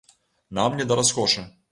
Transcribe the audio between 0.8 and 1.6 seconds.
да раскошы.